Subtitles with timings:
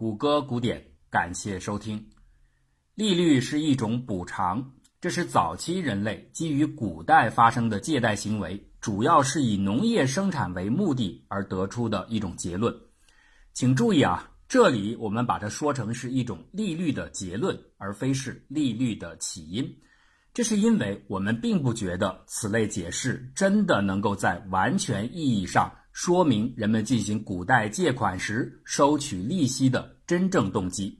[0.00, 2.02] 谷歌古典，感谢收听。
[2.94, 12.74] 利率是一种补偿，这是早期人类基于古代发生的借贷行为，主要是以农业生产为目的而得出的一种结论。
[13.52, 19.70] 请注意啊，这里我们把它说成是一种利率的结论，而非是利率的起因。
[20.32, 25.70] 这是因为我们并不觉得此类解释真的能够在完全意义上。
[25.92, 30.96] 说明人们进行古代借款时收取利息的真正动机。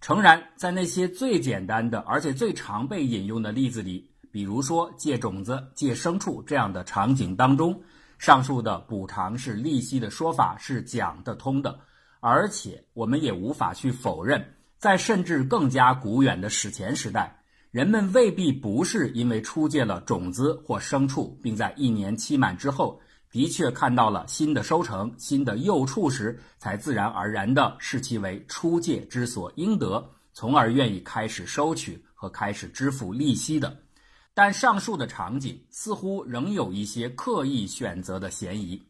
[0.00, 7.82] 诚然，在那些最简单的而且最常被引用的例子里，比如说借种子、借牲畜这样的场景当中，
[8.18, 11.78] 上述的补偿是利息的说法是讲得通的。
[12.20, 23.00] 而且，我们也无法去否认，在甚至更加古远的史前时代，人们未必不是因为出借了种子或牲畜，并在一年期满之后。
[23.30, 33.76] 的确看到了新的收成、新的幼畜时，才自然而然地视其为出借之所应得，从而愿意开始收取和开始支付利息的。
[34.34, 38.82] 但上述的场景似乎仍有一些刻意选择的嫌疑。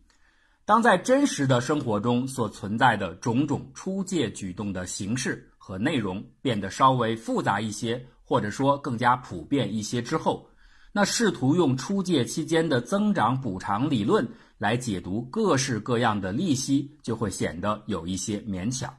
[0.65, 10.49] 当在真实的生活中所存在的种种出借举动的形式和内容变得稍微复杂一些，或者说更加普遍一些之后，
[10.93, 14.27] 那试图用出借期间的增长补偿理论
[14.59, 18.93] 来解读各式各样的利息，就会显得有一些勉强。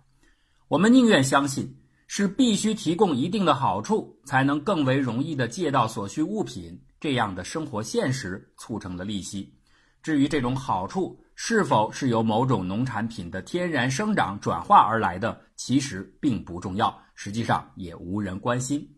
[0.68, 1.76] 我们宁愿相信
[2.08, 9.54] 是必须提供一定的好处，才能更为容易的借到所需物品这样的生活现实促成了利息。
[10.02, 18.90] 至于这种好处是否是由某种农产品的天然生长转化而来的，其实并不重要，实际上也无人关心。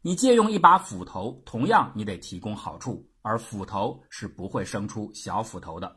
[0.00, 5.96] 你借用一把斧头，同样你得提供好处，而斧头是不会生出小斧头的。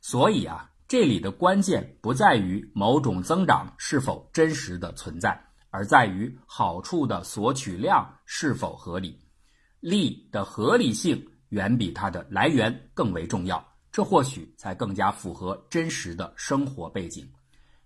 [0.00, 5.38] 所以啊，这里的关键不在于某种增长是否真实的存在，
[5.70, 9.18] 而在于好处的索取量是否合理。
[9.80, 17.28] 利的合理性远比它的来源更为重要，这或许才更加符合真实的生活背景。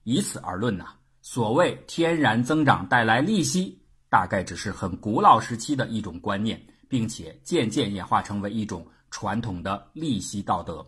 [0.03, 0.87] 以此而论呢，
[1.23, 3.83] 所谓天然增长带来利息。
[4.09, 10.87] 大概只是很古老时期的一种观念，并且渐渐演化成为一种传统的利息道德。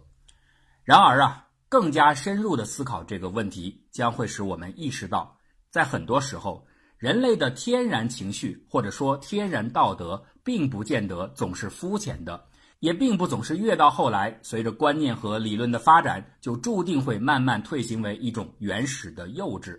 [0.85, 5.37] 然而啊，更加深入的思考这个问题，将会使我们意识到，
[5.71, 12.47] 在很多时候，人类的天然情绪或者说天然道德，并不见得总是肤浅的，
[12.79, 19.79] 也并不总是越到后来，随着观念和理论的发展，就注定会慢慢退行为一种原始的幼稚。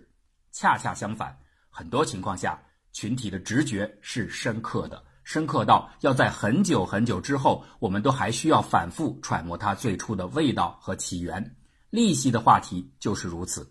[0.52, 1.36] 恰恰相反，
[1.70, 2.60] 很多情况下。
[3.00, 11.56] 群体的直觉是深刻的，深刻到要在很久很久之后，我们都还需要反复揣摩它最初的味道和起源。
[11.88, 13.66] 利息的话题就是如此。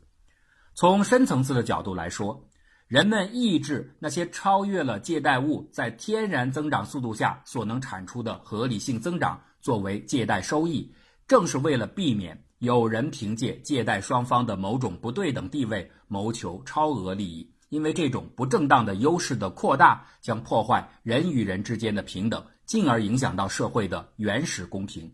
[0.74, 2.44] 从深层次的角度来说，
[2.88, 10.92] 人们抑制那些超越了借贷物在天然增长速度下所能产出的合理性增长作为借贷收益，
[11.28, 17.48] 正是为了避免有人凭借借贷双方的某种不对等地位谋求超额利益。
[17.70, 25.12] 因为这种不正当的优势的扩大，将破坏人与人之间的平等，进而影响到社会的原始公平。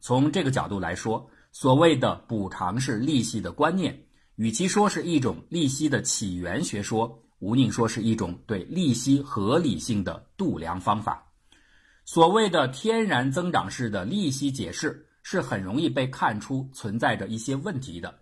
[0.00, 4.04] 从这个角度来说，所谓的补偿式利息的观念，
[4.36, 11.32] 与其说是一种利息的起源学说，无宁说是一种对利息合理性的度量方法。
[12.04, 18.20] 所谓的天然增长式的利息解释，是很容易被看出存在着一些问题的。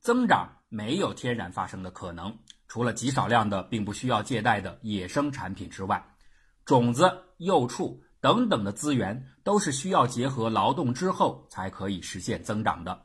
[0.00, 2.38] 增长没有天然发生的可能。
[2.68, 6.04] 除了极少量的并不需要借贷的野生产品之外，
[6.64, 13.00] 种子、幼畜等等的资源都是需要结合劳动之后才可以实现增长的。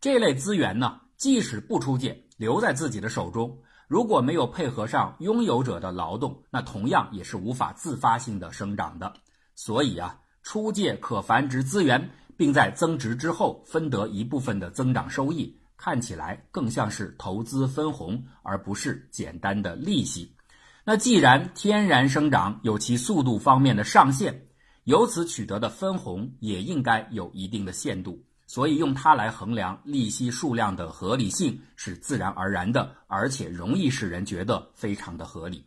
[0.00, 9.12] 这类资源呢，即使不出借，留在自己的手中，如果没有配合上拥有者的劳动，那同样也是无法自发性的生长的。
[9.56, 15.59] 所以啊，出借可繁殖资源，并在增值之后分得一部分的增长收益。
[15.80, 20.36] 看起来更像是投资分红，而不是简单的利息。
[20.84, 24.46] 那既然天然生长有其速度方面的上限，
[24.84, 35.64] 由此取得的分红也应该有一定的限度，所以用它来衡量利息数量的合理性是自然而然的，而且容易使人觉得非常的合理。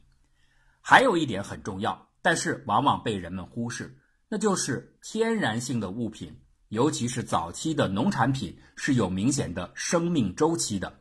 [0.79, 3.97] 还有一点很重要，但是往往被人们忽视，
[4.29, 6.39] 那就是天然性的物品。
[6.73, 10.91] 尤其是早期的农产品是有明显的生命周期的，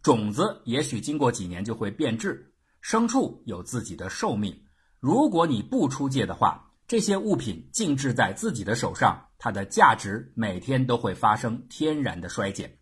[0.00, 2.54] 种子也许经过几年就会变质，
[2.84, 4.56] 牲畜有自己的寿命。
[5.00, 12.72] 如果你不出借的话，这些物品静置在自己的手上，它的价值每天都会发生天然的衰减。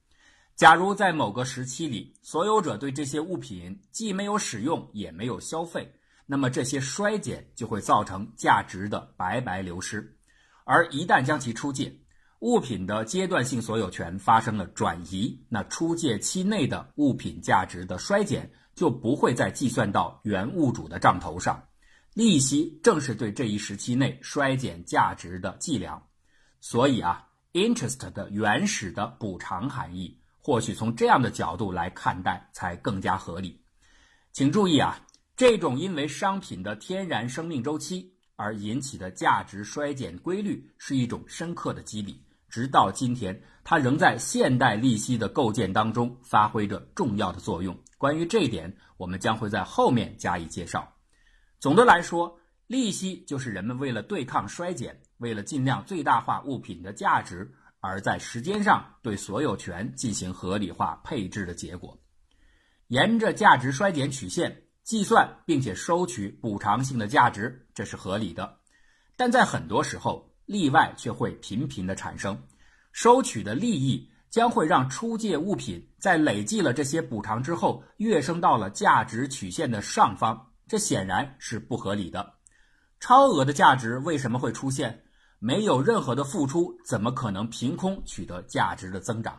[0.57, 5.91] 假如在某个时期里，所有者对这些物品既没有使用，也没有消费，
[6.27, 10.15] 那么这些衰减就会造成价值的白白流失。
[10.65, 11.99] 而一旦将其出借，
[12.41, 21.63] 物品的阶段性所有权发生了转移，那出借期内的物品价值的衰减就不会再计算到原物主的账头上。
[22.13, 26.03] 利息正是对这一时期内衰减价值的计量。
[26.61, 30.19] 所以啊，interest 的原始的补偿含义。
[30.39, 33.61] 或许从这样的角度来看待才更加合理。
[34.33, 35.01] 请注意啊，
[35.37, 47.79] 这种因为商品的天然生命周期而引起的价值衰减规律是一种深刻的机理，直到今天，它仍在现代利息的构建当中发挥着重要的作用。
[47.99, 50.93] 关于这一点，我们将会在后面加以介绍。
[51.59, 57.55] 总的来说，利息就是人们为了对抗衰减，为了尽量最大化物品的价值。
[57.79, 61.97] 而在时间上对所有权进行合理化配置的结果，
[62.89, 68.59] 沿着价值衰减曲线计算并且收取补偿性的价值，这是合理的。
[69.17, 72.41] 但在很多时候，例外却会频频的产生，
[72.93, 82.35] 收取的利益将会让出借物品在累计了这些补偿之后跃升到了价值曲线的上方，这显然是不合理的。
[83.01, 85.03] 超额的价值为什么会出现？
[85.39, 89.39] 没有任何的付出，怎么可能凭空取得价值的增长？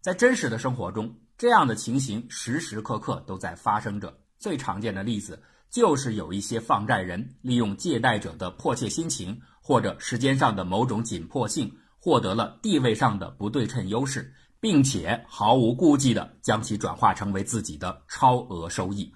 [0.00, 4.18] 在真实的生活中，这样的情形时时刻刻都在发生着。
[4.38, 5.40] 最常见的例子
[5.70, 9.40] 就是有一些放债人利用借贷者的迫切心情
[9.70, 19.12] 或者时间上的某种紧迫性，获得了地位上的不对称优势，并且毫无顾忌地将其转化成为自己的超额收益。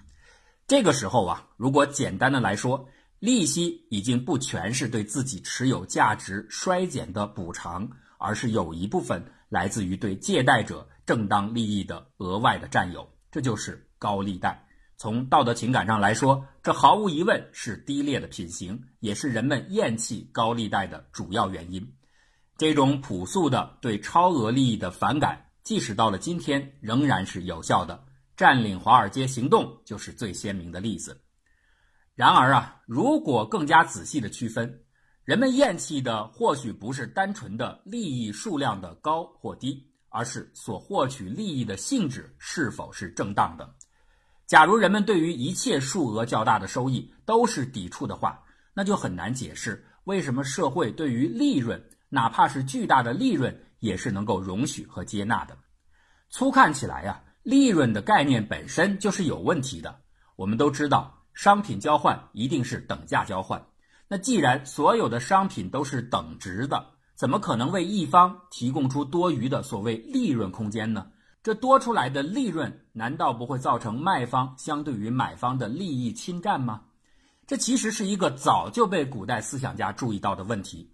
[0.65, 2.87] 这个时候啊，如果简单的来说，
[3.19, 14.64] 利息已经不全是对自己持有价值衰减的补偿，而是有一部分来自于对借贷者正当利益的额外的占有，这就是高利贷。
[14.97, 21.85] 从道德情感上来说，这毫无疑问是低劣的品行，也是人们厌弃高利贷的主要原因。
[22.57, 28.05] 这种朴素的对超额利益的反感，即使到了今天仍然是有效的。
[28.37, 31.21] 占领华尔街行动就是最鲜明的例子。
[32.15, 34.81] 然而啊，如果更加仔细的区分，
[35.25, 43.75] 人们厌弃的或许不是单纯的利益数量的高或低，而是所获取利益的性质是否是正当的。
[44.47, 48.43] 假如人们对于一切数额较大的收益都是抵触的话，
[48.73, 55.57] 那就很难解释为什么社会对于利润，哪怕是巨大的利润，也是能够容许和接纳的。
[56.29, 60.01] 粗看起来呀，利润的概念本身就是有问题的。
[60.35, 61.13] 我们都知道。
[61.35, 63.61] 商品交换一定是等价交换，
[64.07, 71.07] 那既然所有的商品都是等值的，怎么可能为一方提供出多余的所谓利润空间呢？
[71.45, 76.81] 这多出来的利润难道不会造成卖方相对于买方的利益侵占吗？
[77.45, 80.91] 这其实是一个早就被古代思想家注意到的问题。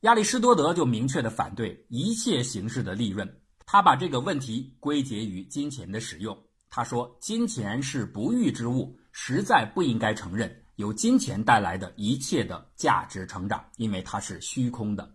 [0.00, 3.26] 亚里士多德就明确的反对一切形式的利润，
[3.64, 6.36] 他把这个问题归结于金钱的使用。
[6.68, 15.10] 他说：“金钱是不育之物。”实在不应该承认由金钱带来的一切的价值成长，因为它是虚空的。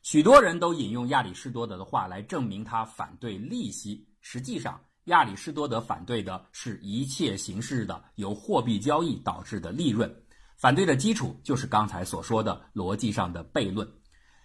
[0.00, 4.06] 许多人都引用亚里士多德的话来证明他反对利息。
[4.26, 10.10] 实际上，亚里士多德反对的是一切形式的由货币交易导致的利润。
[10.56, 13.86] 反对的基础就是刚才所说的逻辑上的悖论。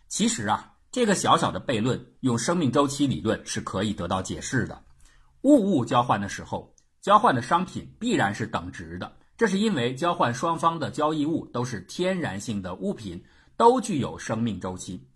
[0.10, 4.84] 其实啊，这个小小的悖论用生命周期理论是可以得到解释的。
[5.44, 6.76] 物物交换的时候。
[7.02, 13.24] 交换的商品必然是等值的，这是因为交换双方的交易物都是天然性的物品，
[13.56, 15.09] 都具有生命周期。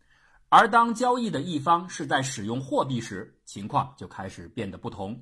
[0.56, 5.20] 而当交易的一方是在使用货币时，情况就开始变得不同。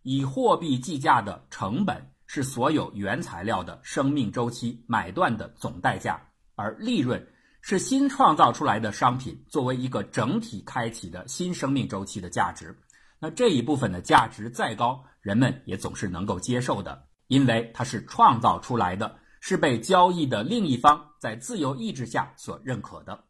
[0.00, 6.18] 以货币计价的成本是所有原材料的生命周期买断的总代价，
[6.54, 7.22] 而利润
[7.60, 12.74] 是新创造出来的商品作为一个整体开启的新生命周期的价值。
[13.18, 23.26] 那这一部分的价值再高，人们也总是能够接受的，因为它是创造出来的，是被交易的另一方在自由意志下所认可的。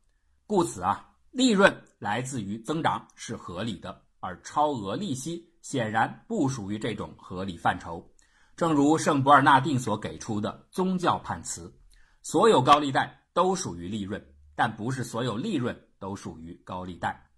[0.47, 8.05] 故此啊，利润来自于增长是合理的，而超额利息显然不属于这种合理范畴。
[8.57, 11.73] 正如圣博尔纳定所给出的宗教判词：
[12.23, 14.21] 所有高利贷都属于利润，
[14.57, 17.29] 但不是所有利润都属于高利贷。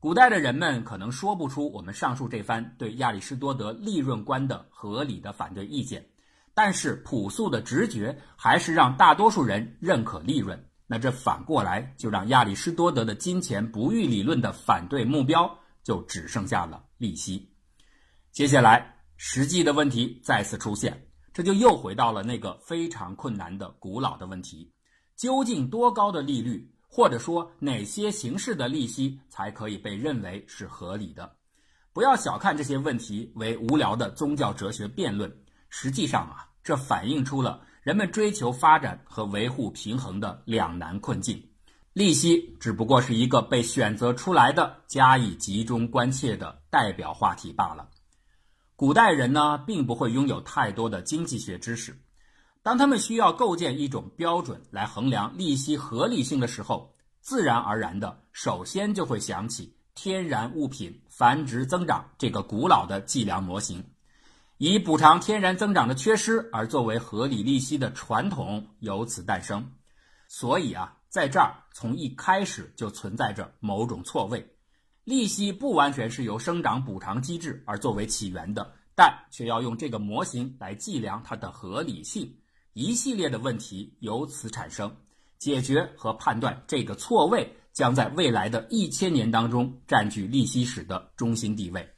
[0.00, 6.06] 古代的人们可能说不出我们上述这番对亚里士多德利润观的合理的反对意见，
[6.54, 10.58] 但是朴素的直觉还是让大多数人认可利润。
[10.86, 17.52] 那这反过来就让亚里士多德的金钱不育理论的反对目标就只剩下了利息。
[18.30, 24.72] 接下来，实际的问题再次出现，这就又回到了那个非常困难的古老的问题：
[25.16, 31.34] 究竟多高的利率，或者说哪些形式的利息才可以被认为是合理的？
[31.92, 35.34] 不要小看这些问题为无聊的宗教哲学辩论，
[35.70, 41.40] 实际上啊，这反映出了人们追求发展和维护平衡的两难困境。
[41.92, 47.88] 利息只不过是一个被选择出来的、加以集中关切的代表话题罢了。
[48.74, 51.96] 古代人呢，并不会拥有太多的经济学知识，
[52.60, 63.84] 当他们需要构建一种标准来衡量利息合理性的时候，自然而然的，首先就会想起天然物品繁殖增长这个古老的计量模型，
[64.58, 69.72] 以补偿天然增长的缺失而作为合理利息的传统由此诞生。
[70.28, 70.92] 所以啊。
[71.08, 74.54] 在这儿，从一开始就存在着某种错位，
[75.02, 82.36] 利息不完全是由生长补偿机制而作为起源的，但却要用这个模型来计量它的合理性，
[82.74, 84.94] 一系列的问题由此产生。
[85.38, 91.95] 解决和判断这个错位，将在未来的一千年当中占据利息史的中心地位。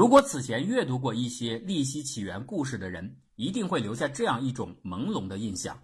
[0.00, 5.78] 如果此前阅读过一些利息起源故事的人，一定会留下这样一种朦胧的印象：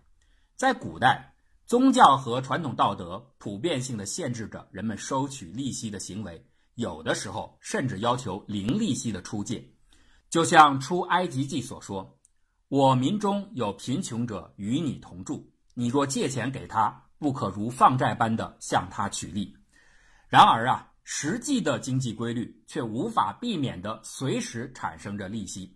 [0.54, 1.34] 在古代。
[1.66, 6.42] 宗教和传统道德普遍性的限制着人们收取利息的行为，
[6.76, 9.62] 有的时候甚至要求零利息的出借。
[10.30, 12.18] 就像出埃及记所说
[12.68, 19.54] ：“我民中有贫穷者与你同住，你若借钱给他，不可如放债般的向他取利。”
[20.30, 25.72] 然而啊，实际的经济规律却无法避免的随时产生着利息。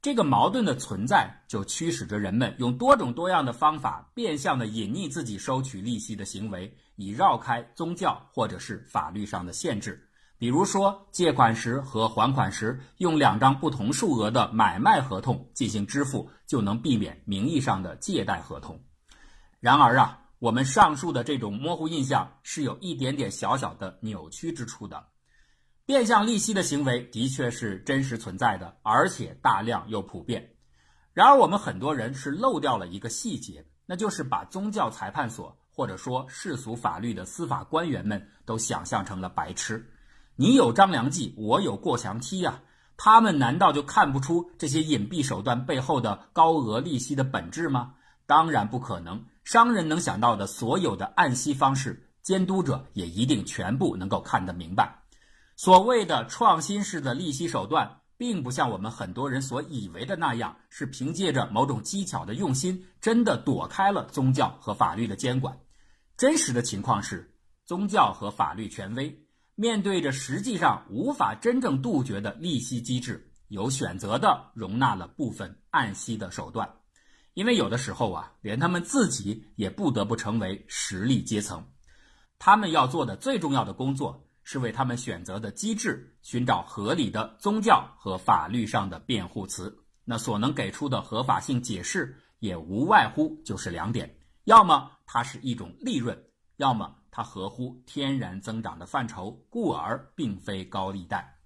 [0.00, 10.00] 这个矛盾的存在，就驱使着人们用多种多样的方法，变相的隐匿自己收取利息的行为，以绕开宗教或者是法律上的限制。
[10.38, 18.80] 比如说，借款时和还款时用两张不同数额的买卖合同进行支付，就能避免名义上的借贷合同。
[19.58, 25.04] 然而啊，我们上述的这种模糊印象是有一点点小小的扭曲之处的。
[25.84, 30.54] 变相利息的行为的确是真实存在的，而且大量又普遍。
[31.12, 39.90] 然而，我们很多人是漏掉了一个细节，那就是把宗教裁判所或者说世俗法律的司法官员们都想象成了白痴。
[40.36, 42.60] 你有张良计，我有过墙梯呀，
[42.96, 47.94] 他们难道就看不出这些隐蔽手段背后的高额利息的本质吗？
[48.26, 49.24] 当然不可能。
[49.48, 55.02] 商人能想到的所有的暗息方式，监督者也一定全部能够看得明白。
[55.56, 65.58] 所谓的创新式的利息手段，并不像我们很多人所以为的那样，是凭借着某种技巧的用心，真的躲开了宗教和法律的监管。
[66.18, 67.32] 真实的情况是，
[67.64, 69.18] 宗教和法律权威
[69.54, 76.68] 面对着实际上无法真正杜绝的利息机制，有选择的容纳了部分暗息的手段。
[77.38, 81.64] 因为有的时候啊，连他们自己也不得不成为实力阶层，
[82.36, 84.24] 他们要做的最重要的工作。
[84.42, 96.18] 是为他们选择的机制寻找合理的宗教和法律上的辩护词，那所能给出的合法性解释也无外乎就是两点：要么它是一种利润，
[96.56, 101.38] 要么它合乎天然增长的范畴，故而并非高利贷。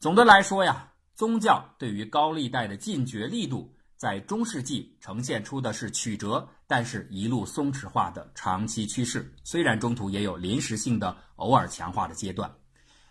[0.00, 3.75] 总的来说呀，宗教对于高利贷的禁绝力度。
[3.96, 9.34] 在中世纪呈现出的是曲折，但是一路松弛化的长期趋势。
[9.42, 12.54] 虽然中途也有临时性的偶尔强化的阶段。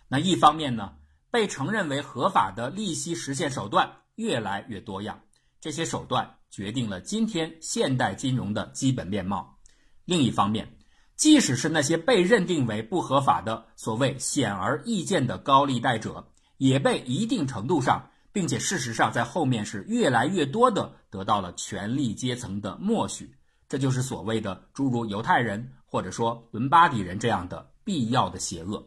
[0.08, 0.94] 那一方面呢，
[1.30, 5.20] 被承认为合法的利息实现手段越来越多样，
[5.60, 9.58] 这些手段决定了今天现代金融的基本面貌。
[10.04, 10.78] 另一方面，
[11.16, 16.28] 即使是那些被认定为不合法的所谓显而易见的高利贷者，
[16.58, 18.10] 也被一定程度上。
[18.36, 23.34] 并且事实上，在后面是越来越多的得到了权力阶层的默许，
[23.66, 28.86] 这就是所谓的诸如犹太人或者说伦巴底人这样的必要的邪恶。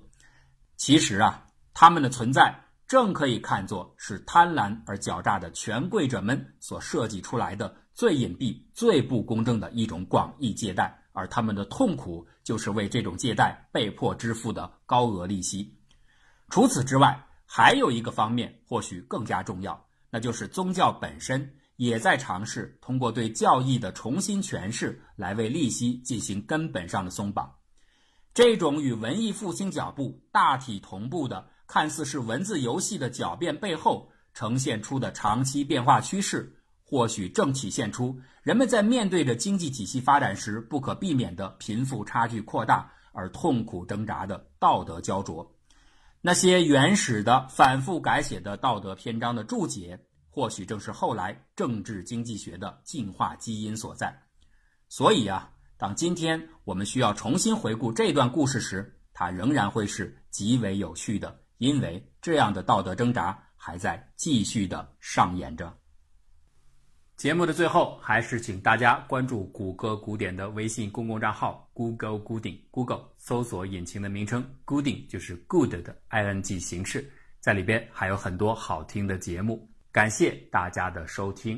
[0.77, 15.75] 其实啊，他们的存在正可以看作是贪婪而狡诈的权贵者们所设计出来的最隐蔽、最不公正的一种广义借贷，而他们的痛苦就是为这种借贷被迫支付的高额利息。
[16.50, 27.51] 除此之外，还有一个方面或许更加重要，那就是宗教本身也在尝试通过对教义的重新诠释来为利息进行根本上的松绑。
[28.36, 45.51] 这种与文艺复兴脚步大体同步的，看似是文字游戏的狡辩背后呈现出的长期变化趋势，或许正体现出人们在面对着经济体系发展时不可避免的贫富差距扩大而痛苦挣扎的道德焦灼。
[46.22, 49.98] 那些原始的、反复改写的道德篇章的注解，
[50.30, 54.14] 或许正是后来政治经济学的进化基因所在。
[54.90, 65.74] 所以啊，当今天我们需要重新回顾这段故事时，它仍然会是极为有趣的，因为这样的道德挣扎还在继续的上演着。
[67.16, 77.10] 节目的最后，还是请大家关注谷歌古典的微信公共账号 Google 古典 Google 搜索引擎的名称 Gooding 就是 Good 的 ing 形式，
[77.40, 79.70] 在里边还有很多好听的节目。
[79.92, 81.58] 感谢大家的收听。